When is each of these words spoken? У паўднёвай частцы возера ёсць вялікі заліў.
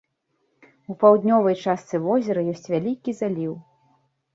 У 0.93 0.95
паўднёвай 1.03 1.55
частцы 1.67 1.95
возера 2.09 2.49
ёсць 2.57 2.69
вялікі 2.77 3.11
заліў. 3.23 3.53